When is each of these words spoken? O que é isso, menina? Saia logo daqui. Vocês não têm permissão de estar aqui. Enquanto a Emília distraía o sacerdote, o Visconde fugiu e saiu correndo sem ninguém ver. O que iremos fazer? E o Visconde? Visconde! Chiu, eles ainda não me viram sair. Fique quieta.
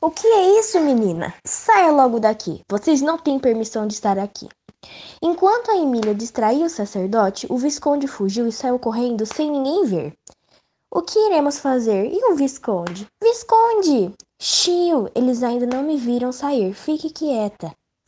O 0.00 0.10
que 0.10 0.26
é 0.28 0.60
isso, 0.60 0.78
menina? 0.80 1.34
Saia 1.44 1.90
logo 1.90 2.20
daqui. 2.20 2.62
Vocês 2.70 3.02
não 3.02 3.18
têm 3.18 3.38
permissão 3.38 3.84
de 3.84 3.94
estar 3.94 4.16
aqui. 4.16 4.48
Enquanto 5.20 5.72
a 5.72 5.76
Emília 5.76 6.14
distraía 6.14 6.66
o 6.66 6.70
sacerdote, 6.70 7.48
o 7.50 7.56
Visconde 7.56 8.06
fugiu 8.06 8.46
e 8.46 8.52
saiu 8.52 8.78
correndo 8.78 9.26
sem 9.26 9.50
ninguém 9.50 9.84
ver. 9.84 10.14
O 10.88 11.02
que 11.02 11.18
iremos 11.18 11.58
fazer? 11.58 12.12
E 12.12 12.32
o 12.32 12.36
Visconde? 12.36 13.08
Visconde! 13.20 14.14
Chiu, 14.40 15.08
eles 15.16 15.42
ainda 15.42 15.66
não 15.66 15.82
me 15.82 15.96
viram 15.96 16.30
sair. 16.30 16.72
Fique 16.74 17.10
quieta. 17.10 17.74